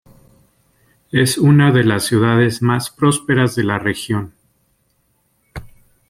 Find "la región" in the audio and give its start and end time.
3.65-4.33